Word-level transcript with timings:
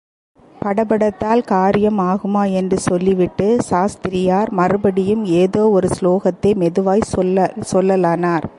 படபடத்தால் 0.61 1.43
காரியம் 1.43 1.99
ஆகுமா? 1.99 2.51
என்று 2.51 2.77
சொல்லிவிட்டு, 2.79 3.57
சாஸ்திரியார் 3.61 4.49
மறுபடியும் 4.51 5.25
ஏதோ 5.25 5.69
ஒரு 5.69 5.87
சுலோகத்தை 5.99 6.55
மெதுவாய்ச் 6.55 7.17
சொல்லலானார். 7.73 8.43